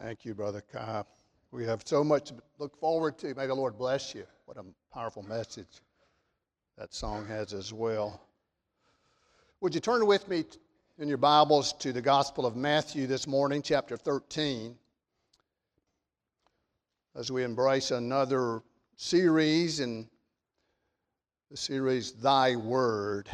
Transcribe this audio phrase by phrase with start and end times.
[0.00, 1.04] Thank you, Brother Kai.
[1.50, 3.34] We have so much to look forward to.
[3.34, 4.24] May the Lord bless you.
[4.46, 5.82] What a powerful message
[6.78, 8.20] that song has as well.
[9.60, 10.44] Would you turn with me
[10.98, 14.74] in your Bibles to the Gospel of Matthew this morning, chapter 13,
[17.14, 18.62] as we embrace another
[18.96, 20.08] series in
[21.50, 23.28] the series Thy Word.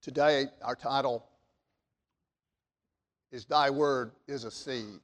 [0.00, 1.28] Today, our title
[3.30, 5.00] is Thy Word is a Seed.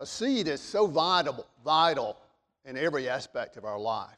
[0.00, 2.16] A seed is so vital, vital
[2.64, 4.16] in every aspect of our life.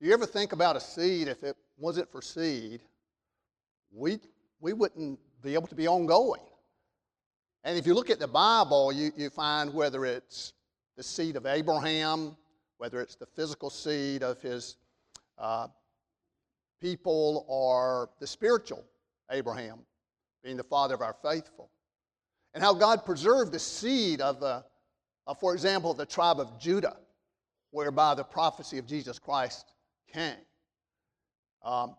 [0.00, 2.80] You ever think about a seed, if it wasn't for seed,
[3.90, 4.18] we,
[4.60, 6.42] we wouldn't be able to be ongoing.
[7.64, 10.54] And if you look at the Bible, you, you find whether it's
[10.96, 12.36] the seed of Abraham,
[12.78, 14.76] whether it's the physical seed of his
[15.38, 15.68] uh,
[16.80, 18.84] people, or the spiritual
[19.30, 19.80] Abraham,
[20.42, 21.70] being the father of our faithful.
[22.54, 24.64] And how God preserved the seed of, the,
[25.38, 26.96] for example, the tribe of Judah,
[27.70, 29.72] whereby the prophecy of Jesus Christ
[30.12, 30.34] came.
[31.64, 31.94] Um,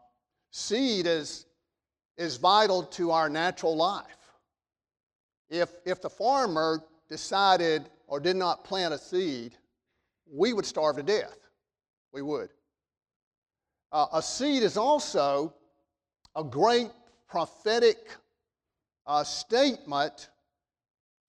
[0.52, 1.46] seed is,
[2.18, 4.06] is vital to our natural life.
[5.50, 9.56] If, if the farmer decided or did not plant a seed,
[10.30, 11.38] we would starve to death.
[12.14, 12.50] We would.
[13.92, 15.54] Uh, a seed is also
[16.36, 16.90] a great
[17.28, 18.10] prophetic
[19.06, 20.30] uh, statement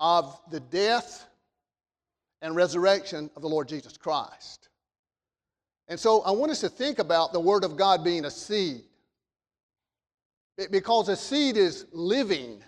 [0.01, 1.27] of the death
[2.41, 4.69] and resurrection of the Lord Jesus Christ.
[5.89, 8.83] And so I want us to think about the Word of God being a seed.
[10.71, 12.63] Because a seed is living.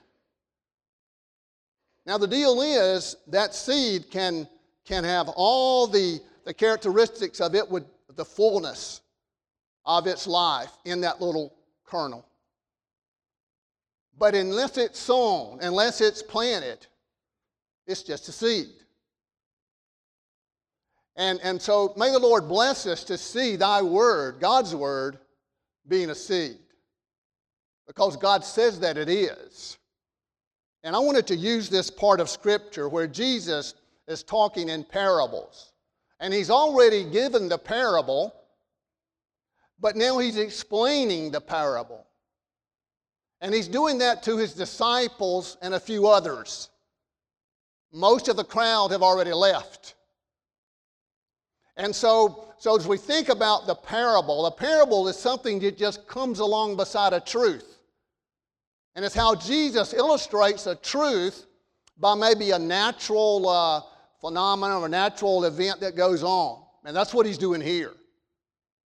[2.06, 4.48] Now, the deal is that seed can,
[4.84, 9.00] can have all the, the characteristics of it with the fullness
[9.86, 12.26] of its life in that little kernel.
[14.18, 16.86] But unless it's sown, unless it's planted,
[17.86, 18.68] it's just a seed.
[21.16, 25.18] And, and so may the Lord bless us to see thy word, God's word,
[25.86, 26.58] being a seed.
[27.86, 29.78] Because God says that it is.
[30.82, 33.74] And I wanted to use this part of Scripture where Jesus
[34.08, 35.72] is talking in parables.
[36.20, 38.34] And he's already given the parable,
[39.80, 42.06] but now he's explaining the parable.
[43.44, 46.70] And he's doing that to his disciples and a few others.
[47.92, 49.96] Most of the crowd have already left.
[51.76, 56.08] And so, so as we think about the parable, a parable is something that just
[56.08, 57.80] comes along beside a truth.
[58.94, 61.44] And it's how Jesus illustrates a truth
[61.98, 63.82] by maybe a natural uh,
[64.22, 66.62] phenomenon or a natural event that goes on.
[66.86, 67.92] And that's what he's doing here.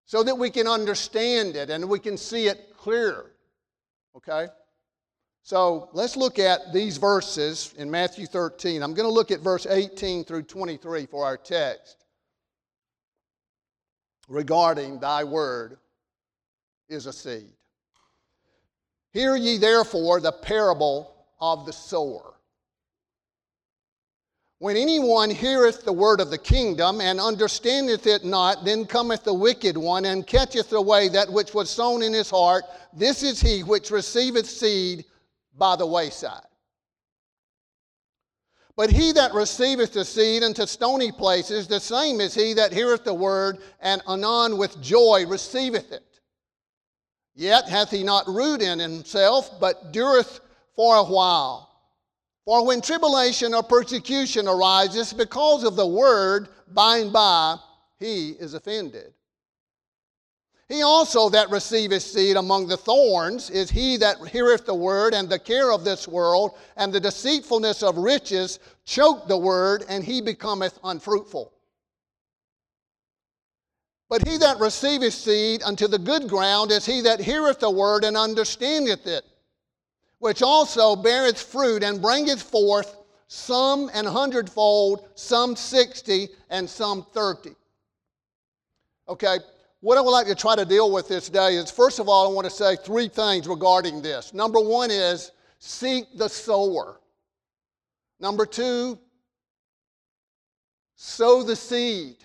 [0.06, 3.30] So that we can understand it and we can see it clearer.
[4.18, 4.48] Okay?
[5.42, 8.82] So let's look at these verses in Matthew 13.
[8.82, 12.04] I'm going to look at verse 18 through 23 for our text
[14.28, 15.78] regarding thy word
[16.88, 17.52] is a seed.
[19.12, 22.34] Hear ye therefore the parable of the sower.
[24.60, 29.34] When anyone heareth the word of the kingdom and understandeth it not, then cometh the
[29.34, 32.64] wicked one and catcheth away that which was sown in his heart.
[32.92, 35.04] This is he which receiveth seed
[35.56, 36.42] by the wayside.
[38.74, 43.04] But he that receiveth the seed into stony places, the same is he that heareth
[43.04, 46.20] the word, and anon with joy receiveth it.
[47.34, 50.41] Yet hath he not root in himself, but dureth
[50.74, 51.67] for a while.
[52.48, 57.56] For when tribulation or persecution arises because of the word, by and by
[57.98, 59.12] he is offended.
[60.66, 65.28] He also that receiveth seed among the thorns is he that heareth the word, and
[65.28, 70.22] the care of this world and the deceitfulness of riches choke the word, and he
[70.22, 71.53] becometh unfruitful.
[74.09, 78.04] But he that receiveth seed unto the good ground is he that heareth the word
[78.04, 79.26] and understandeth it
[80.18, 82.97] which also beareth fruit and bringeth forth
[83.28, 87.54] some an hundredfold, some sixty, and some thirty.
[89.09, 89.38] Okay,
[89.80, 92.30] what I would like to try to deal with this day is first of all,
[92.30, 94.34] I want to say three things regarding this.
[94.34, 97.00] Number one is seek the sower.
[98.18, 98.98] Number two,
[100.97, 102.16] sow the seed.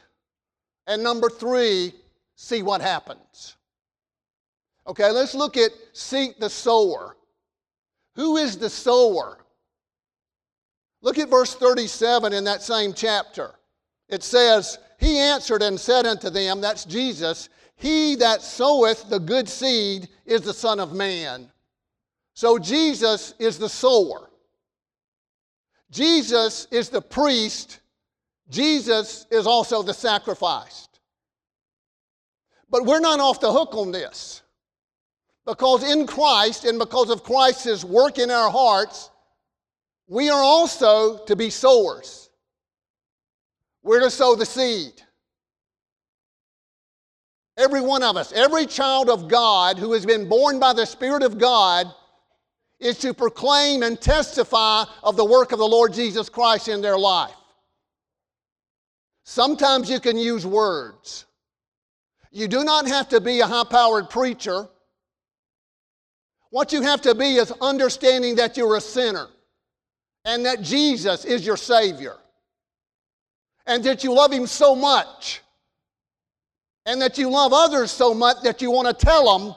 [0.88, 1.94] And number three,
[2.36, 3.56] see what happens.
[4.88, 7.16] Okay, let's look at seek the sower.
[8.16, 9.40] Who is the sower?
[11.02, 13.56] Look at verse 37 in that same chapter.
[14.08, 19.50] It says, He answered and said unto them, that's Jesus, He that soweth the good
[19.50, 21.50] seed is the Son of Man.
[22.36, 24.30] So Jesus is the sower.
[25.90, 27.80] Jesus is the priest,
[28.50, 31.00] Jesus is also the sacrificed.
[32.70, 34.43] But we're not off the hook on this.
[35.46, 39.10] Because in Christ and because of Christ's work in our hearts,
[40.08, 42.30] we are also to be sowers.
[43.82, 44.94] We're to sow the seed.
[47.58, 51.24] Every one of us, every child of God who has been born by the Spirit
[51.24, 51.88] of God,
[52.80, 56.98] is to proclaim and testify of the work of the Lord Jesus Christ in their
[56.98, 57.36] life.
[59.24, 61.26] Sometimes you can use words.
[62.32, 64.68] You do not have to be a high powered preacher.
[66.54, 69.26] What you have to be is understanding that you're a sinner
[70.24, 72.16] and that Jesus is your Savior
[73.66, 75.42] and that you love Him so much
[76.86, 79.56] and that you love others so much that you want to tell them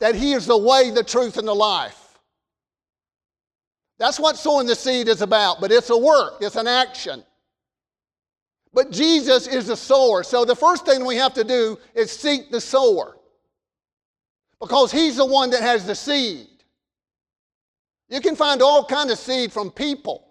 [0.00, 2.18] that He is the way, the truth, and the life.
[3.98, 7.24] That's what sowing the seed is about, but it's a work, it's an action.
[8.72, 10.22] But Jesus is the sower.
[10.22, 13.15] So the first thing we have to do is seek the sower
[14.66, 16.48] because he's the one that has the seed.
[18.08, 20.28] You can find all kind of seed from people.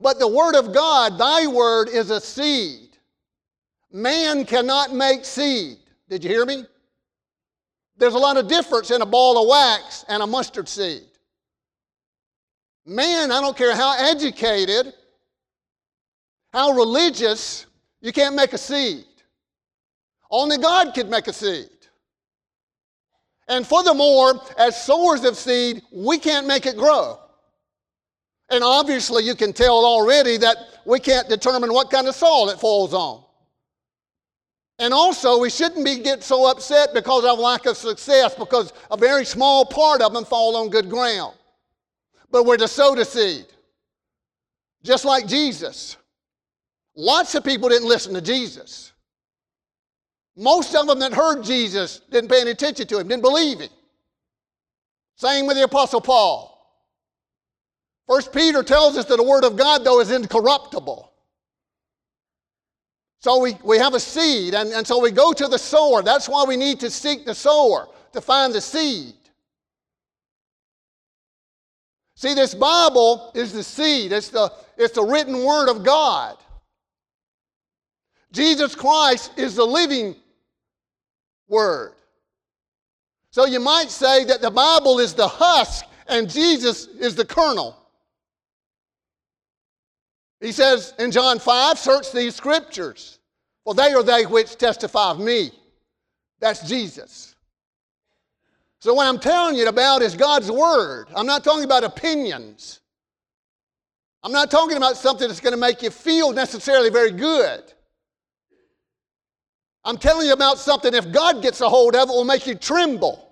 [0.00, 2.98] But the word of God, thy word is a seed.
[3.92, 5.78] Man cannot make seed.
[6.08, 6.64] Did you hear me?
[7.96, 11.04] There's a lot of difference in a ball of wax and a mustard seed.
[12.84, 14.92] Man, I don't care how educated,
[16.52, 17.66] how religious,
[18.00, 19.04] you can't make a seed.
[20.28, 21.70] Only God can make a seed.
[23.48, 27.18] And furthermore, as sowers of seed, we can't make it grow.
[28.50, 30.56] And obviously, you can tell already that
[30.86, 33.22] we can't determine what kind of soil it falls on.
[34.78, 38.96] And also, we shouldn't be get so upset because of lack of success, because a
[38.96, 41.34] very small part of them fall on good ground
[42.34, 43.46] but we're to sow the seed.
[44.82, 45.96] Just like Jesus.
[46.96, 48.92] Lots of people didn't listen to Jesus.
[50.36, 53.70] Most of them that heard Jesus didn't pay any attention to him, didn't believe him.
[55.16, 56.50] Same with the Apostle Paul.
[58.08, 61.12] First Peter tells us that the Word of God, though, is incorruptible.
[63.20, 66.02] So we, we have a seed, and, and so we go to the sower.
[66.02, 69.14] That's why we need to seek the sower, to find the seed.
[72.16, 76.36] See, this Bible is the seed, it's the, it's the written word of God.
[78.32, 80.16] Jesus Christ is the living
[81.48, 81.94] word.
[83.30, 87.76] So you might say that the Bible is the husk and Jesus is the kernel.
[90.40, 93.18] He says in John 5 Search these scriptures,
[93.64, 95.50] for they are they which testify of me.
[96.38, 97.34] That's Jesus.
[98.80, 101.06] So, what I'm telling you about is God's Word.
[101.16, 102.80] I'm not talking about opinions.
[104.22, 107.73] I'm not talking about something that's going to make you feel necessarily very good.
[109.84, 112.54] I'm telling you about something, if God gets a hold of it, will make you
[112.54, 113.24] tremble.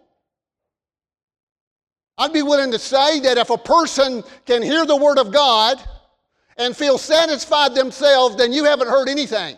[2.18, 5.82] I'd be willing to say that if a person can hear the Word of God
[6.58, 9.56] and feel satisfied themselves, then you haven't heard anything.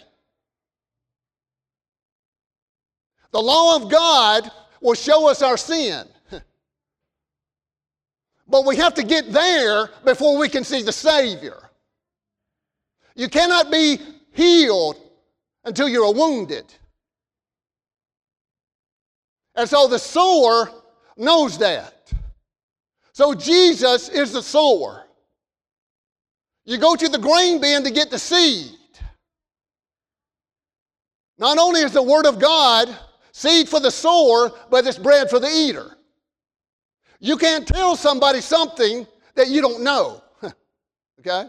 [3.33, 4.49] The law of God
[4.81, 6.07] will show us our sin.
[8.49, 11.71] but we have to get there before we can see the Savior.
[13.17, 13.99] You cannot be
[14.33, 14.97] healed
[15.65, 16.73] until you're wounded.
[19.55, 20.71] And so the sower
[21.17, 22.13] knows that.
[23.13, 25.05] So Jesus is the sower.
[26.65, 28.73] You go to the grain bin to get the seed.
[31.39, 32.95] Not only is the Word of God
[33.33, 35.97] seed for the sower, but it's bread for the eater.
[37.21, 40.23] You can't tell somebody something that you don't know.
[41.21, 41.49] okay?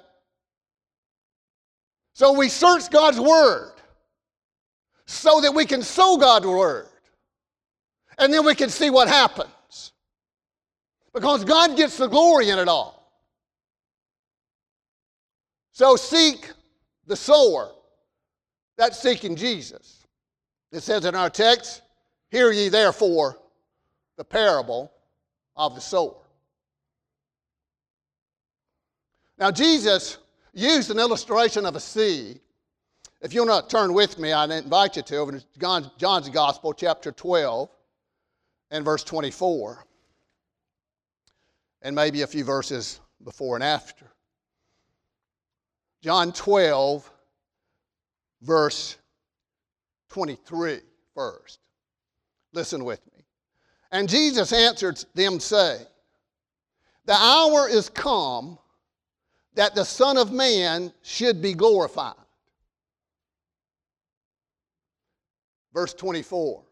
[2.13, 3.73] So we search God's Word
[5.05, 6.87] so that we can sow God's Word.
[8.17, 9.93] And then we can see what happens.
[11.13, 12.95] Because God gets the glory in it all.
[15.71, 16.51] So seek
[17.07, 17.71] the sower.
[18.77, 20.05] That's seeking Jesus.
[20.71, 21.81] It says in our text,
[22.29, 23.37] Hear ye therefore
[24.17, 24.91] the parable
[25.55, 26.15] of the sower.
[29.37, 30.17] Now, Jesus
[30.53, 32.39] used an illustration of a seed.
[33.21, 35.43] If you'll not turn with me, I invite you to over to
[35.97, 37.69] John's Gospel, chapter 12,
[38.71, 39.85] and verse 24,
[41.81, 44.05] and maybe a few verses before and after.
[46.01, 47.09] John 12,
[48.41, 48.97] verse
[50.09, 50.79] 23
[51.13, 51.59] first.
[52.53, 53.25] Listen with me.
[53.91, 55.85] And Jesus answered them, saying,
[57.05, 58.57] The hour is come
[59.55, 62.15] that the Son of Man should be glorified.
[65.73, 66.63] Verse 24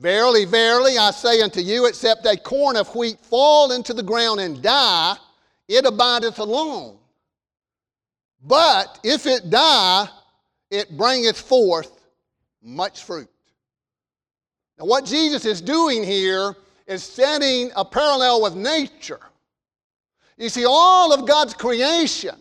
[0.00, 4.40] Verily, verily, I say unto you, except a corn of wheat fall into the ground
[4.40, 5.14] and die,
[5.68, 6.96] it abideth alone.
[8.42, 10.08] But if it die,
[10.70, 12.00] it bringeth forth
[12.62, 13.28] much fruit.
[14.78, 19.20] Now, what Jesus is doing here is setting a parallel with nature.
[20.38, 22.36] You see, all of God's creation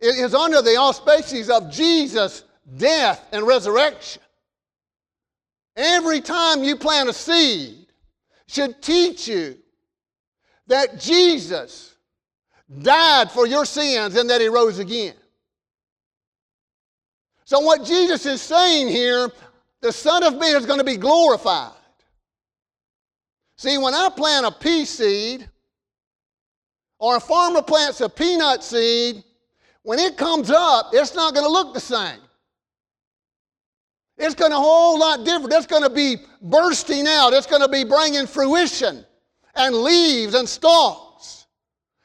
[0.00, 2.44] is under the auspices of Jesus'
[2.78, 4.22] death and resurrection.
[5.76, 7.86] Every time you plant a seed
[8.46, 9.56] should teach you
[10.66, 11.96] that Jesus
[12.80, 15.14] died for your sins and that he rose again.
[17.44, 19.30] So, what Jesus is saying here,
[19.80, 21.72] the Son of Man is going to be glorified.
[23.56, 25.48] See, when I plant a pea seed,
[26.98, 29.24] or a farmer plants a peanut seed,
[29.82, 32.20] when it comes up, it's not going to look the same.
[34.22, 35.52] It's going to a whole lot different.
[35.52, 37.32] It's going to be bursting out.
[37.32, 39.04] It's going to be bringing fruition
[39.56, 41.48] and leaves and stalks.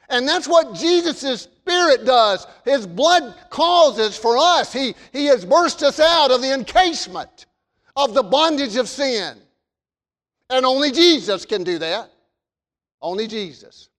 [0.09, 2.47] And that's what Jesus' Spirit does.
[2.65, 4.73] His blood causes for us.
[4.73, 7.45] He, he has burst us out of the encasement
[7.95, 9.37] of the bondage of sin.
[10.49, 12.09] And only Jesus can do that.
[12.99, 13.89] Only Jesus.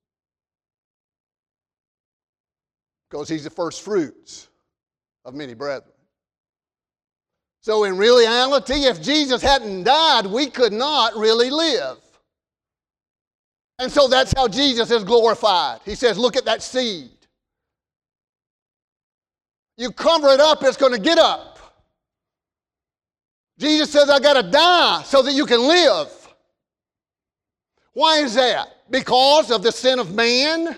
[3.08, 4.48] Because he's the first fruits
[5.24, 5.92] of many brethren.
[7.68, 11.98] So, in reality, if Jesus hadn't died, we could not really live.
[13.78, 15.80] And so that's how Jesus is glorified.
[15.84, 17.10] He says, Look at that seed.
[19.76, 21.58] You cover it up, it's going to get up.
[23.58, 26.08] Jesus says, I got to die so that you can live.
[27.92, 28.66] Why is that?
[28.88, 30.74] Because of the sin of man?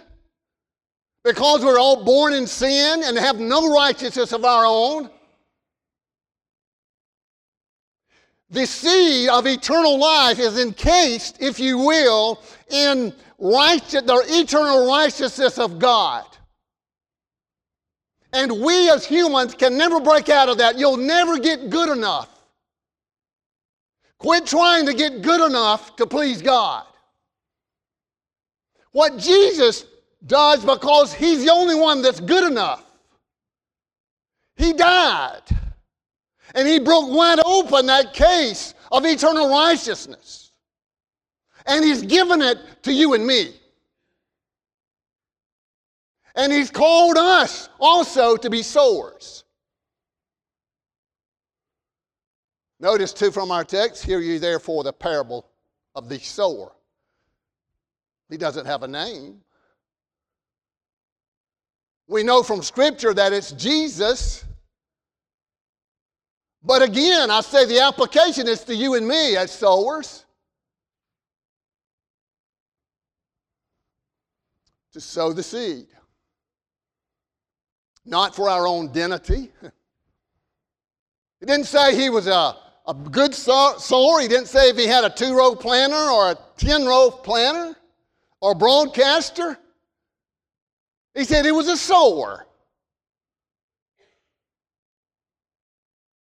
[1.22, 5.08] Because we're all born in sin and have no righteousness of our own?
[8.50, 15.58] The seed of eternal life is encased, if you will, in righteous, the eternal righteousness
[15.58, 16.24] of God.
[18.32, 20.78] And we as humans can never break out of that.
[20.78, 22.28] You'll never get good enough.
[24.18, 26.84] Quit trying to get good enough to please God.
[28.92, 29.84] What Jesus
[30.26, 32.84] does, because He's the only one that's good enough,
[34.56, 35.42] He died.
[36.54, 40.52] And he broke wide open that case of eternal righteousness.
[41.66, 43.54] And he's given it to you and me.
[46.34, 49.44] And he's called us also to be sowers.
[52.78, 55.46] Notice too from our text, hear ye therefore the parable
[55.94, 56.72] of the sower.
[58.30, 59.42] He doesn't have a name.
[62.06, 64.44] We know from Scripture that it's Jesus
[66.62, 70.24] but again, I say the application is to you and me as sowers.
[74.92, 75.86] To sow the seed.
[78.04, 79.52] Not for our own identity.
[81.40, 84.20] He didn't say he was a, a good sower.
[84.20, 87.74] He didn't say if he had a two row planter or a 10 row planter
[88.40, 89.58] or broadcaster.
[91.14, 92.46] He said he was a sower.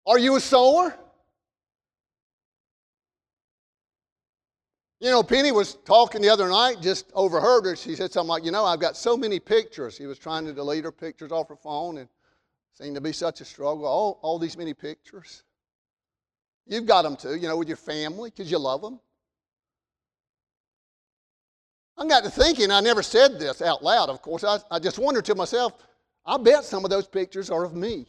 [0.06, 0.96] Are you a sower?
[5.00, 7.76] You know, Penny was talking the other night, just overheard her.
[7.76, 9.96] She said something like, You know, I've got so many pictures.
[9.96, 12.08] She was trying to delete her pictures off her phone and
[12.72, 13.84] seemed to be such a struggle.
[13.84, 15.42] All, all these many pictures.
[16.66, 18.98] You've got them too, you know, with your family because you love them.
[21.98, 24.44] I got to thinking, I never said this out loud, of course.
[24.44, 25.72] I, I just wondered to myself,
[26.24, 28.06] I bet some of those pictures are of me.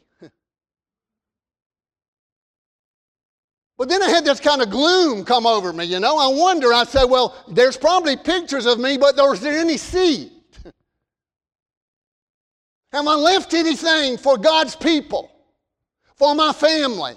[3.78, 6.18] But then I had this kind of gloom come over me, you know.
[6.18, 10.32] I wonder, I said, well, there's probably pictures of me, but was there any seed?
[12.92, 15.30] Have I left anything for God's people,
[16.16, 17.14] for my family?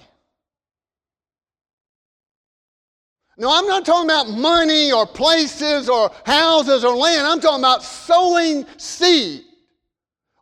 [3.38, 7.26] No, I'm not talking about money or places or houses or land.
[7.26, 9.45] I'm talking about sowing seed.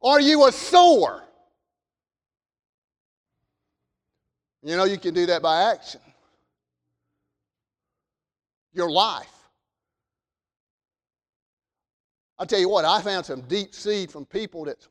[0.03, 1.23] Are you a sower?
[4.65, 6.01] You know, you can do that by action
[8.79, 9.27] your life.
[12.39, 14.87] I'll tell you what, I found some deep seed from people that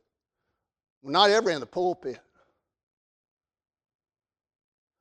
[1.02, 2.20] were not ever in the pulpit.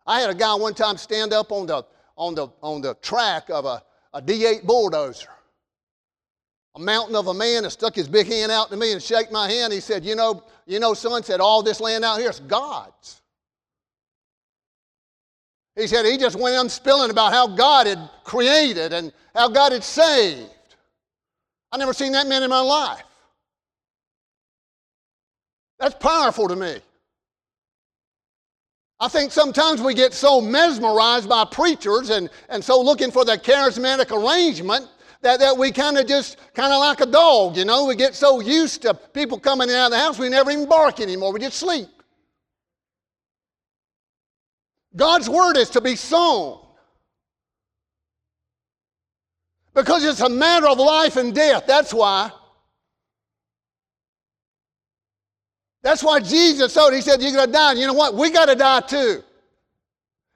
[0.07, 1.85] I had a guy one time stand up on the,
[2.16, 3.83] on the, on the track of a,
[4.14, 5.28] a D8 bulldozer
[6.76, 9.33] a mountain of a man and stuck his big hand out to me and shake
[9.33, 9.73] my hand.
[9.73, 13.23] He said, You know, you know, son, said, all this land out here is God's.
[15.76, 19.73] He said he just went on spilling about how God had created and how God
[19.73, 20.50] had saved.
[21.71, 23.02] I never seen that man in my life.
[25.78, 26.78] That's powerful to me.
[28.99, 33.37] I think sometimes we get so mesmerized by preachers and, and so looking for the
[33.37, 34.88] charismatic arrangement
[35.21, 38.14] that, that we kind of just, kind of like a dog, you know, we get
[38.14, 41.35] so used to people coming in out of the house, we never even bark anymore,
[41.35, 41.88] we just sleep.
[44.97, 46.59] God's word is to be sown.
[49.75, 51.65] Because it's a matter of life and death.
[51.67, 52.31] That's why.
[55.83, 57.75] That's why Jesus told, He said, You're going to die.
[57.75, 58.15] You know what?
[58.15, 59.23] We got to die too.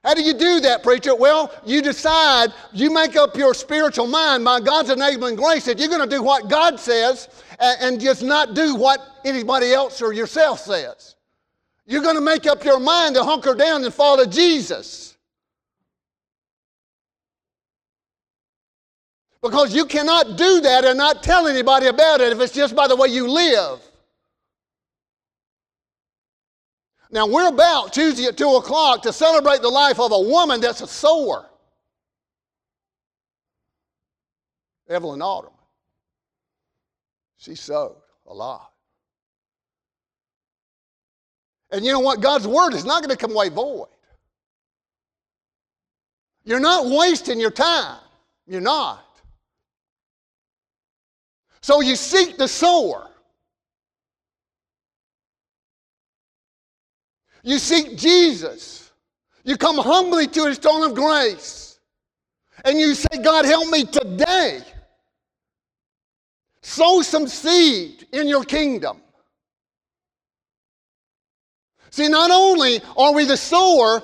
[0.03, 1.15] How do you do that, preacher?
[1.15, 5.89] Well, you decide, you make up your spiritual mind by God's enabling grace that you're
[5.89, 10.59] going to do what God says and just not do what anybody else or yourself
[10.59, 11.15] says.
[11.91, 15.17] You're going to make up your mind to hunker down and follow Jesus.
[19.43, 22.87] Because you cannot do that and not tell anybody about it if it's just by
[22.87, 23.81] the way you live.
[27.09, 30.79] Now, we're about Tuesday at 2 o'clock to celebrate the life of a woman that's
[30.79, 31.49] a sower.
[34.87, 35.59] Evelyn Alderman.
[37.35, 38.70] She sowed a lot.
[41.71, 42.19] And you know what?
[42.19, 43.87] God's word is not going to come away void.
[46.43, 47.99] You're not wasting your time.
[48.47, 49.05] You're not.
[51.61, 53.07] So you seek the sower.
[57.43, 58.91] You seek Jesus.
[59.43, 61.79] You come humbly to his throne of grace.
[62.65, 64.61] And you say, God, help me today.
[66.61, 69.01] Sow some seed in your kingdom.
[71.91, 74.01] See, not only are we the sower,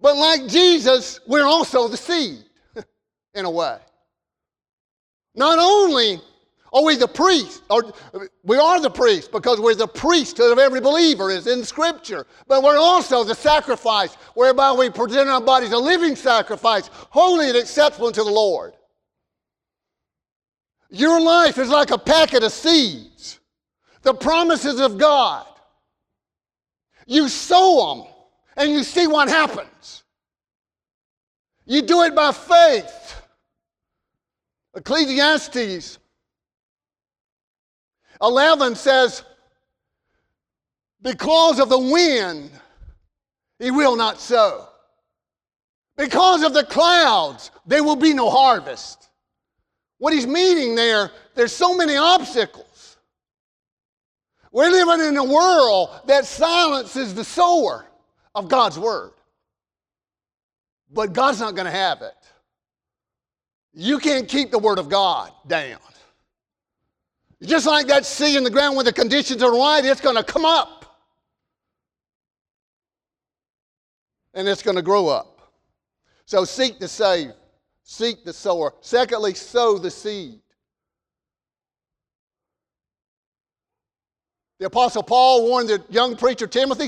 [0.00, 2.44] but like Jesus, we're also the seed
[3.34, 3.78] in a way.
[5.34, 6.20] Not only
[6.72, 7.62] are we the priest?
[7.68, 7.92] Or
[8.42, 12.26] we are the priest because we're the priesthood of every believer, is in Scripture.
[12.48, 17.56] But we're also the sacrifice whereby we present our bodies a living sacrifice, holy and
[17.58, 18.72] acceptable unto the Lord.
[20.90, 23.38] Your life is like a packet of seeds,
[24.02, 25.46] the promises of God.
[27.06, 28.12] You sow them
[28.56, 30.04] and you see what happens.
[31.64, 33.22] You do it by faith.
[34.74, 35.98] Ecclesiastes
[38.22, 39.24] 11 says,
[41.02, 42.50] Because of the wind,
[43.58, 44.68] he will not sow.
[45.96, 49.10] Because of the clouds, there will be no harvest.
[49.98, 52.71] What he's meaning there, there's so many obstacles.
[54.52, 57.86] We're living in a world that silences the sower
[58.34, 59.12] of God's word.
[60.92, 62.14] But God's not going to have it.
[63.72, 65.78] You can't keep the word of God down.
[67.42, 70.22] Just like that seed in the ground when the conditions are right, it's going to
[70.22, 70.84] come up.
[74.34, 75.52] And it's going to grow up.
[76.26, 77.32] So seek the save,
[77.82, 78.74] seek the sower.
[78.80, 80.40] Secondly, sow the seed.
[84.62, 86.86] The Apostle Paul warned the young preacher Timothy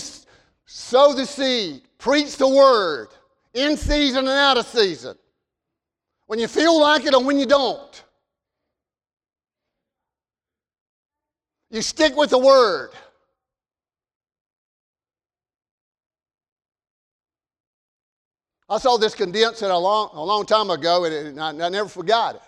[0.65, 3.09] sow the seed, preach the word,
[3.53, 5.17] in season and out of season.
[6.27, 8.05] When you feel like it and when you don't.
[11.69, 12.91] You stick with the word.
[18.69, 22.37] I saw this condensed a long, a long time ago, and I, I never forgot
[22.37, 22.43] it.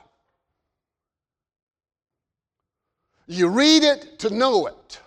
[3.26, 5.00] You read it to know it.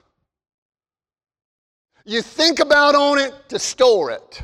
[2.09, 4.41] You think about on it to store it.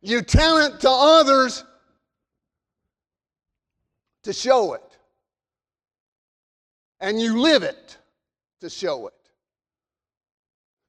[0.00, 1.64] You tell it to others
[4.22, 4.98] to show it
[7.00, 7.98] and you live it
[8.60, 9.14] to show it.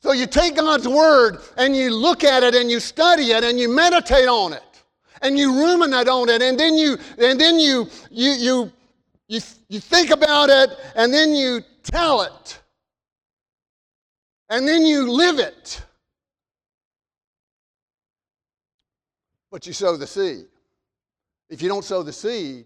[0.03, 3.59] So you take God's word and you look at it and you study it and
[3.59, 4.83] you meditate on it
[5.23, 8.71] and you ruminate on it and then you and then you you you
[9.27, 12.59] you, you think about it and then you tell it
[14.49, 15.81] and then you live it.
[19.51, 20.45] But you sow the seed.
[21.49, 22.65] If you don't sow the seed,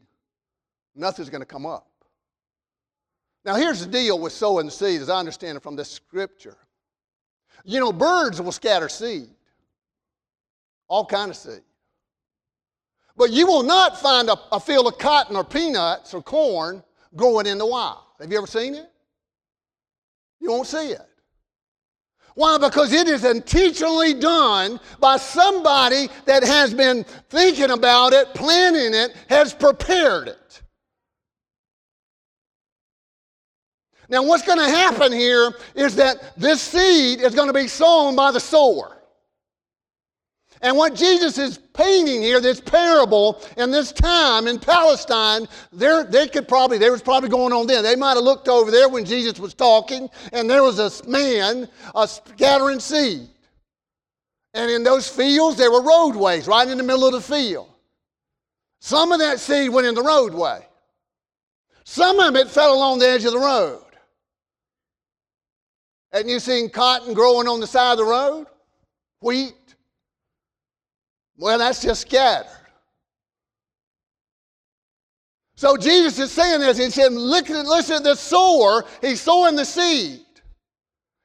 [0.95, 1.87] nothing's going to come up.
[3.45, 6.57] Now, here's the deal with sowing seed, as I understand it from this scripture.
[7.63, 9.29] You know, birds will scatter seed,
[10.87, 11.61] all kind of seed.
[13.15, 16.83] But you will not find a, a field of cotton or peanuts or corn
[17.15, 17.99] growing in the wild.
[18.19, 18.89] Have you ever seen it?
[20.39, 21.10] You won't see it.
[22.35, 22.57] Why?
[22.57, 29.13] Because it is intentionally done by somebody that has been thinking about it, planning it,
[29.29, 30.61] has prepared it.
[34.07, 38.15] Now, what's going to happen here is that this seed is going to be sown
[38.15, 39.00] by the sower.
[40.63, 46.47] And what Jesus is painting here, this parable, in this time in Palestine, they could
[46.47, 47.83] probably, there was probably going on then.
[47.83, 51.67] They might have looked over there when Jesus was talking, and there was a man
[52.05, 53.27] scattering seed.
[54.53, 57.69] And in those fields, there were roadways right in the middle of the field.
[58.79, 60.67] Some of that seed went in the roadway.
[61.85, 63.83] Some of it fell along the edge of the road.
[66.11, 68.45] Hadn't you seen cotton growing on the side of the road?
[69.21, 69.53] Wheat,
[71.41, 72.45] well, that's just scattered.
[75.55, 76.77] So Jesus is saying this.
[76.77, 78.85] He said, listen, listen to the sower.
[79.01, 80.19] He's sowing the seed.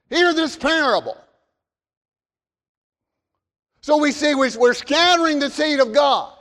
[0.08, 1.18] Hear this parable.
[3.82, 6.32] So we see we're scattering the seed of God.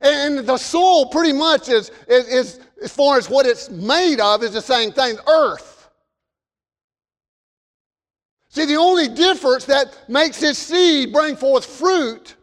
[0.00, 4.42] And the soil pretty much is, is, is, as far as what it's made of,
[4.42, 5.90] is the same thing earth.
[8.48, 12.34] See, the only difference that makes this seed bring forth fruit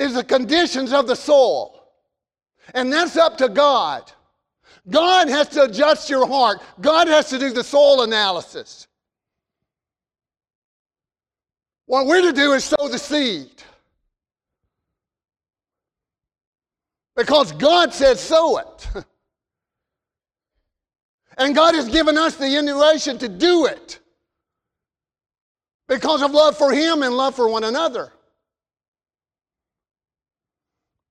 [0.00, 1.78] is the conditions of the soul.
[2.74, 4.10] And that's up to God.
[4.88, 6.62] God has to adjust your heart.
[6.80, 8.88] God has to do the soul analysis.
[11.84, 13.50] What we're to do is sow the seed.
[17.14, 18.88] Because God said sow it.
[21.36, 23.98] and God has given us the inspiration to do it
[25.88, 28.12] because of love for Him and love for one another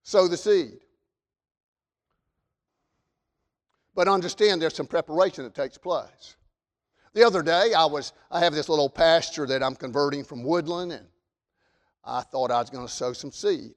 [0.10, 0.80] sow the seed.
[3.94, 6.36] But understand there's some preparation that takes place.
[7.14, 10.94] The other day, I was I have this little pasture that I'm converting from woodland,
[10.94, 11.06] and
[12.04, 13.74] I thought I was going to sow some seed.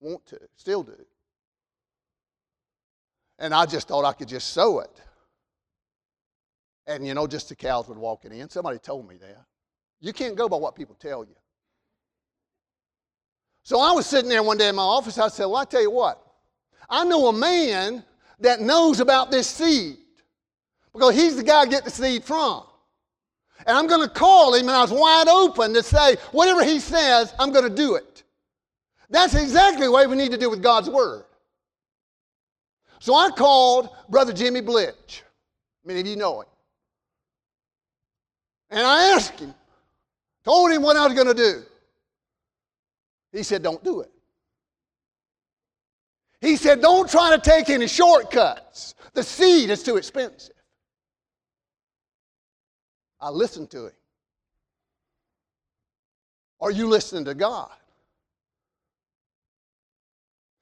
[0.00, 0.96] Want to, still do.
[3.38, 5.02] And I just thought I could just sow it.
[6.86, 8.48] And you know, just the cows would walk it in.
[8.48, 9.44] Somebody told me that.
[10.00, 11.34] You can't go by what people tell you.
[13.66, 15.18] So I was sitting there one day in my office.
[15.18, 16.24] I said, Well, I tell you what,
[16.88, 18.04] I know a man
[18.38, 19.96] that knows about this seed
[20.92, 22.62] because he's the guy I get the seed from.
[23.66, 26.78] And I'm going to call him, and I was wide open to say, whatever he
[26.78, 28.22] says, I'm going to do it.
[29.10, 31.24] That's exactly way we need to do with God's Word.
[33.00, 35.22] So I called Brother Jimmy Blitch.
[35.84, 36.48] Many of you know him.
[38.70, 39.52] And I asked him,
[40.44, 41.64] told him what I was going to do.
[43.36, 44.10] He said, Don't do it.
[46.40, 48.94] He said, Don't try to take any shortcuts.
[49.12, 50.54] The seed is too expensive.
[53.20, 53.92] I listened to him.
[56.60, 57.70] Are you listening to God?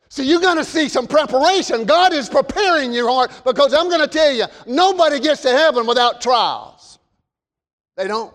[0.09, 1.85] See, you're going to see some preparation.
[1.85, 5.87] God is preparing your heart because I'm going to tell you, nobody gets to heaven
[5.87, 6.99] without trials.
[7.97, 8.35] They don't.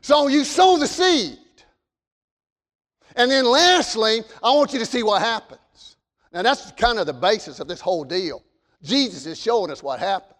[0.00, 1.38] So you sow the seed.
[3.16, 5.96] And then lastly, I want you to see what happens.
[6.32, 8.42] Now that's kind of the basis of this whole deal.
[8.82, 10.34] Jesus is showing us what happens.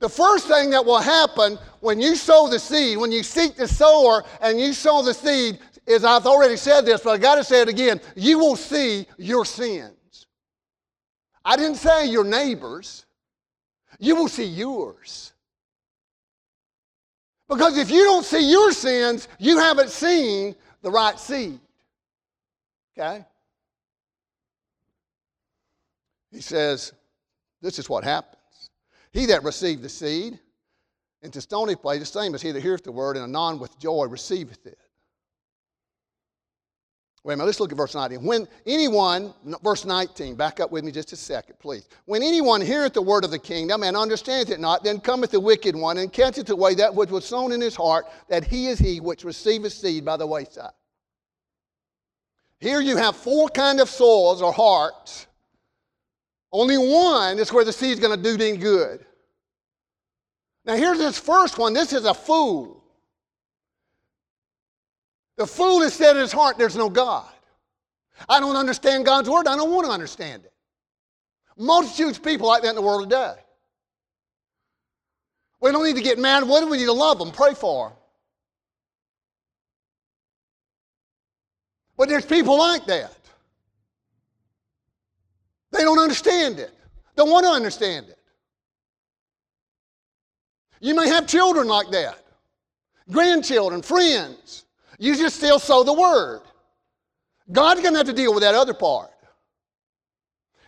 [0.00, 3.66] The first thing that will happen when you sow the seed, when you seek the
[3.66, 7.44] sower and you sow the seed, is I've already said this, but I got to
[7.44, 8.00] say it again.
[8.14, 10.26] You will see your sins.
[11.44, 13.06] I didn't say your neighbors,
[13.98, 15.32] you will see yours.
[17.48, 21.58] Because if you don't see your sins, you haven't seen the right seed.
[22.96, 23.24] Okay?
[26.30, 26.92] He says,
[27.62, 28.36] This is what happens.
[29.12, 30.38] He that received the seed
[31.22, 34.04] into stony place, the same as he that heareth the word, and anon with joy
[34.04, 34.78] receiveth it.
[37.24, 38.24] Wait a minute, let's look at verse 19.
[38.24, 41.88] When anyone, verse 19, back up with me just a second, please.
[42.04, 45.40] When anyone heareth the word of the kingdom and understandeth it not, then cometh the
[45.40, 48.78] wicked one and catcheth away that which was sown in his heart, that he is
[48.78, 50.70] he which receiveth seed by the wayside.
[52.60, 55.26] Here you have four kind of soils or hearts.
[56.52, 59.04] Only one is where the seed is going to do any good.
[60.64, 61.72] Now here's this first one.
[61.72, 62.77] This is a fool.
[65.38, 67.24] The fool has said in his heart, There's no God.
[68.28, 69.46] I don't understand God's word.
[69.46, 70.52] I don't want to understand it.
[71.56, 73.34] Multitudes of people like that in the world today.
[75.60, 76.70] We don't need to get mad with them.
[76.70, 77.98] We need to love them, pray for them.
[81.96, 83.16] But there's people like that.
[85.70, 86.72] They don't understand it,
[87.16, 88.18] don't want to understand it.
[90.80, 92.24] You may have children like that,
[93.10, 94.64] grandchildren, friends.
[94.98, 96.42] You just still sow the word.
[97.50, 99.10] God's going to have to deal with that other part.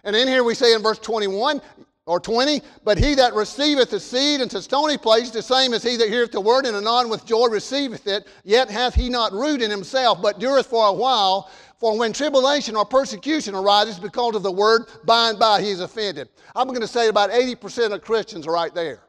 [0.05, 1.61] And in here we say in verse 21
[2.07, 5.97] or 20, but he that receiveth the seed into stony place, the same as he
[5.97, 9.61] that heareth the word and anon with joy receiveth it, yet hath he not root
[9.61, 11.51] in himself, but dureth for a while.
[11.79, 15.81] For when tribulation or persecution arises because of the word, by and by he is
[15.81, 16.29] offended.
[16.55, 19.01] I'm going to say about 80% of Christians are right there.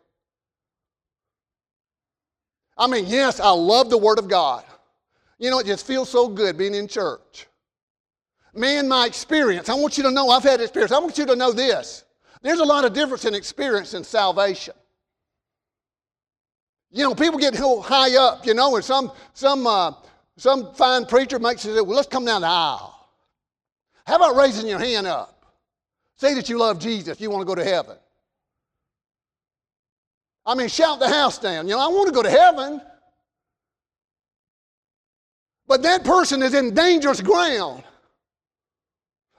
[2.77, 4.63] I mean, yes, I love the Word of God.
[5.41, 7.47] You know, it just feels so good being in church.
[8.53, 10.91] Man, my experience, I want you to know I've had experience.
[10.91, 12.03] I want you to know this.
[12.43, 14.75] There's a lot of difference in experience and salvation.
[16.91, 19.93] You know, people get high up, you know, and some, some, uh,
[20.37, 23.09] some fine preacher makes it, well, let's come down the aisle.
[24.05, 25.43] How about raising your hand up?
[26.17, 27.97] Say that you love Jesus, you want to go to heaven.
[30.45, 31.67] I mean, shout the house down.
[31.67, 32.79] You know, I want to go to heaven.
[35.67, 37.83] But that person is in dangerous ground.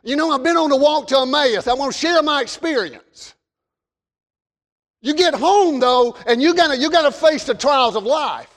[0.03, 1.69] You know, I've been on the walk to Emmaus.
[1.69, 3.35] I want to share my experience.
[5.01, 8.49] You get home though, and you gotta you gotta face the trials of life.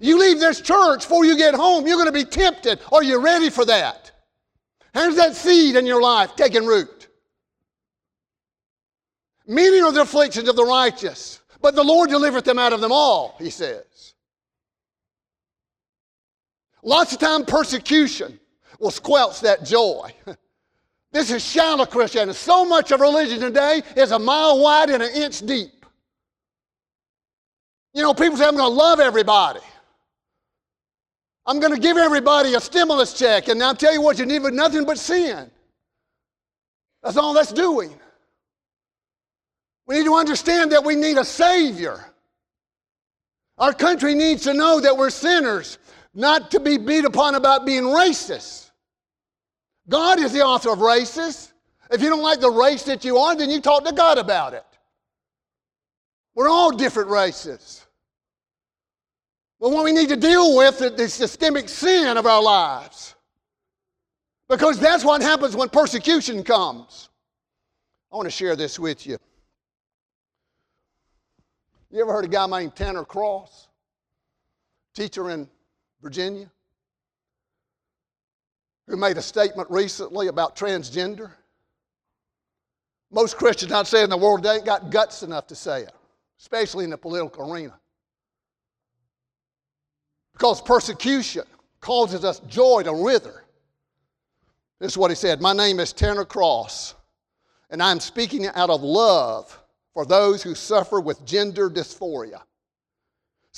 [0.00, 2.80] You leave this church before you get home, you're gonna be tempted.
[2.92, 4.12] Are you ready for that?
[4.94, 7.08] How's that seed in your life taking root?
[9.46, 12.92] Many are the afflictions of the righteous, but the Lord delivereth them out of them
[12.92, 14.14] all, he says.
[16.82, 18.38] Lots of time persecution
[18.78, 20.12] will squelch that joy.
[21.10, 22.36] This is shallow Christianity.
[22.36, 25.86] So much of religion today is a mile wide and an inch deep.
[27.94, 29.60] You know, people say, I'm going to love everybody.
[31.46, 33.48] I'm going to give everybody a stimulus check.
[33.48, 35.50] And I'll tell you what, you need with nothing but sin.
[37.02, 37.98] That's all that's doing.
[39.86, 42.04] We need to understand that we need a Savior.
[43.56, 45.78] Our country needs to know that we're sinners
[46.18, 48.72] not to be beat upon about being racist.
[49.88, 51.52] God is the author of races.
[51.92, 54.52] If you don't like the race that you are, then you talk to God about
[54.52, 54.64] it.
[56.34, 57.86] We're all different races.
[59.60, 63.14] But what we need to deal with is the systemic sin of our lives.
[64.48, 67.10] Because that's what happens when persecution comes.
[68.12, 69.18] I want to share this with you.
[71.92, 73.68] You ever heard a guy named Tanner Cross?
[74.94, 75.48] Teacher in
[76.02, 76.50] Virginia,
[78.86, 81.30] who made a statement recently about transgender.
[83.10, 85.92] Most Christians, I'd say, in the world, they ain't got guts enough to say it,
[86.38, 87.78] especially in the political arena.
[90.32, 91.44] Because persecution
[91.80, 93.44] causes us joy to wither.
[94.78, 96.94] This is what he said My name is Tanner Cross,
[97.70, 99.58] and I'm speaking out of love
[99.94, 102.42] for those who suffer with gender dysphoria.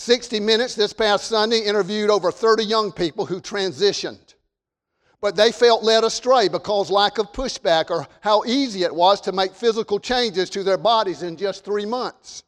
[0.01, 4.35] 60 Minutes this past Sunday interviewed over 30 young people who transitioned.
[5.21, 9.33] But they felt led astray because lack of pushback or how easy it was to
[9.33, 12.45] make physical changes to their bodies in just three months.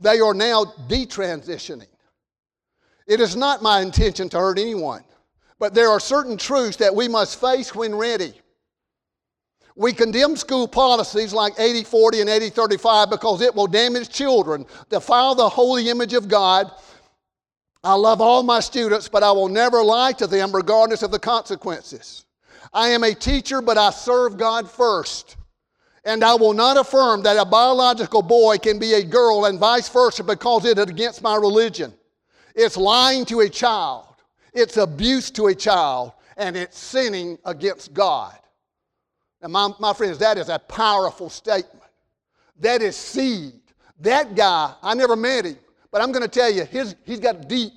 [0.00, 1.88] They are now detransitioning.
[3.08, 5.02] It is not my intention to hurt anyone,
[5.58, 8.40] but there are certain truths that we must face when ready.
[9.78, 14.66] We condemn school policies like 80 40 and 80 35 because it will damage children,
[14.90, 16.72] defile the holy image of God.
[17.84, 21.18] I love all my students, but I will never lie to them regardless of the
[21.20, 22.26] consequences.
[22.72, 25.36] I am a teacher, but I serve God first.
[26.04, 29.88] And I will not affirm that a biological boy can be a girl and vice
[29.88, 31.94] versa because it is against my religion.
[32.56, 34.16] It's lying to a child,
[34.52, 38.36] it's abuse to a child, and it's sinning against God.
[39.40, 41.84] And my, my friends, that is a powerful statement.
[42.60, 43.52] That is seed.
[44.00, 45.58] That guy, I never met him,
[45.90, 47.72] but I'm going to tell you, his, he's got deep.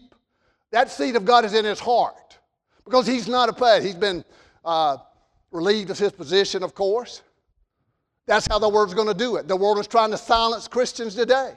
[0.71, 2.37] That seed of God is in his heart
[2.85, 3.83] because he's not a pet.
[3.83, 4.23] He's been
[4.63, 4.97] uh,
[5.51, 7.21] relieved of his position, of course.
[8.27, 9.47] That's how the world's going to do it.
[9.47, 11.53] The world is trying to silence Christians today.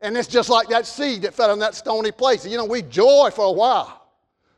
[0.00, 2.44] And it's just like that seed that fell in that stony place.
[2.44, 4.02] You know, we joy for a while.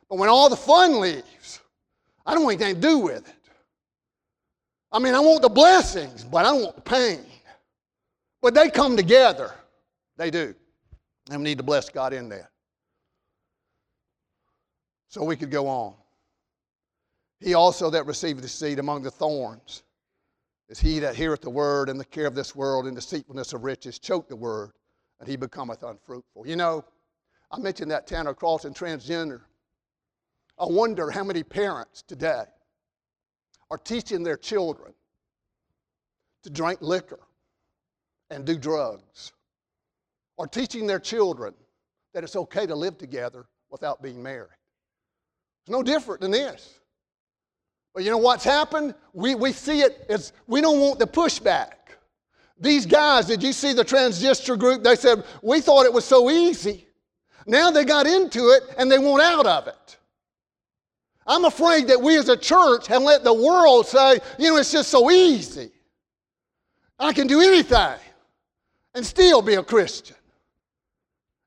[0.09, 1.61] But when all the fun leaves,
[2.25, 3.34] I don't want anything to do with it.
[4.95, 7.27] I mean, I want the blessings, but I don't want the pain.
[8.41, 9.53] But they come together.
[10.17, 10.55] They do.
[11.31, 12.51] And we need to bless God in that.
[15.09, 15.95] So we could go on.
[17.41, 19.83] He also that received the seed among the thorns
[20.69, 23.65] is he that heareth the word and the care of this world and deceitfulness of
[23.65, 24.71] riches choke the word,
[25.19, 26.47] and he becometh unfruitful.
[26.47, 26.85] You know,
[27.51, 29.41] I mentioned that Tanner Cross and transgender.
[30.59, 32.45] I wonder how many parents today
[33.75, 34.95] are teaching their children
[36.45, 37.19] to drink liquor
[38.31, 39.33] and do drugs,
[40.37, 41.53] or teaching their children
[42.13, 44.61] that it's okay to live together without being married.
[45.65, 46.79] It's no different than this.
[47.93, 48.95] But you know what's happened?
[49.13, 51.73] We, we see it as we don't want the pushback.
[52.61, 54.85] These guys, did you see the transistor group?
[54.85, 56.87] They said, We thought it was so easy.
[57.45, 59.97] Now they got into it and they want out of it.
[61.27, 64.73] I'm afraid that we as a church have let the world say, you know, it's
[64.73, 65.71] just so easy.
[66.99, 67.99] I can do anything
[68.95, 70.17] and still be a Christian.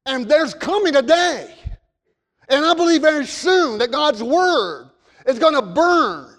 [0.05, 1.53] And there's coming a day,
[2.49, 4.89] and I believe very soon that God's Word
[5.25, 6.33] is going to burn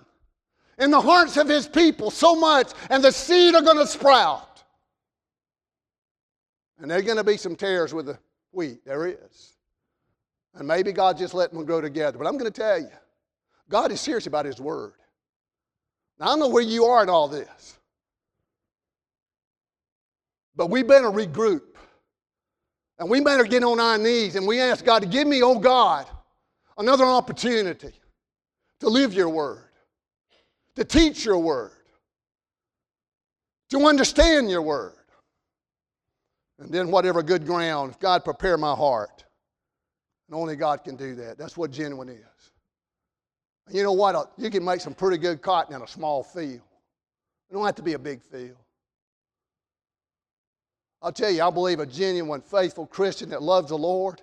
[0.78, 4.64] in the hearts of His people so much, and the seed are going to sprout.
[6.80, 8.18] And there's going to be some tares with the
[8.52, 8.84] wheat.
[8.84, 9.54] There is.
[10.54, 12.18] And maybe God just let them grow together.
[12.18, 12.88] But I'm going to tell you,
[13.70, 14.92] God is serious about His Word.
[16.18, 17.78] Now, I don't know where you are in all this.
[20.56, 21.62] But we better regroup.
[22.98, 25.58] And we better get on our knees and we ask God to give me, oh
[25.58, 26.06] God,
[26.76, 27.92] another opportunity
[28.80, 29.68] to live your word,
[30.74, 31.70] to teach your word,
[33.70, 34.94] to understand your word.
[36.58, 39.24] And then, whatever good ground, God prepare my heart.
[40.26, 41.38] And only God can do that.
[41.38, 42.27] That's what genuine is.
[43.68, 44.14] And you know what?
[44.14, 46.62] Uh, you can make some pretty good cotton in a small field.
[47.50, 48.56] It don't have to be a big field.
[51.00, 54.20] I'll tell you, I believe a genuine, faithful Christian that loves the Lord,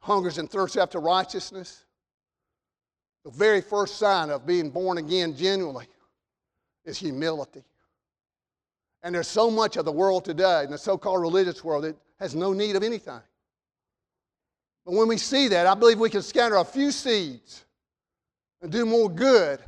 [0.00, 1.84] hungers and thirsts after righteousness,
[3.24, 5.86] the very first sign of being born again genuinely
[6.84, 7.62] is humility.
[9.02, 11.96] And there's so much of the world today, in the so called religious world, that
[12.18, 13.20] has no need of anything.
[14.84, 17.66] But when we see that, I believe we can scatter a few seeds
[18.62, 19.60] and do more good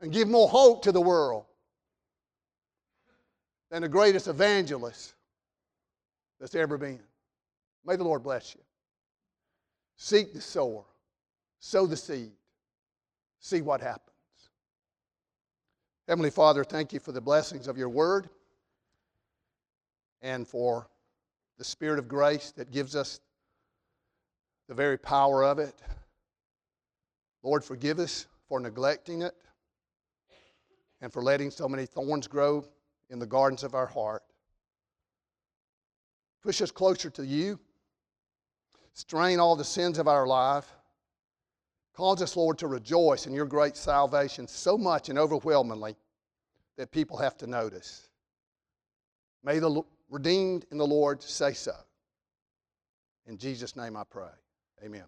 [0.00, 1.44] and give more hope to the world
[3.70, 5.14] than the greatest evangelist
[6.40, 7.00] that's ever been.
[7.84, 8.60] May the Lord bless you.
[9.96, 10.84] Seek the sower,
[11.60, 12.32] sow the seed,
[13.40, 14.10] see what happens.
[16.08, 18.28] Heavenly Father, thank you for the blessings of your word
[20.20, 20.88] and for
[21.56, 23.20] the Spirit of grace that gives us
[24.68, 25.74] the very power of it.
[27.44, 29.34] Lord, forgive us for neglecting it
[31.02, 32.64] and for letting so many thorns grow
[33.10, 34.22] in the gardens of our heart.
[36.42, 37.60] Push us closer to you.
[38.94, 40.66] Strain all the sins of our life.
[41.94, 45.96] Cause us, Lord, to rejoice in your great salvation so much and overwhelmingly
[46.78, 48.08] that people have to notice.
[49.44, 51.74] May the redeemed in the Lord say so.
[53.26, 54.30] In Jesus' name I pray.
[54.82, 55.04] Amen.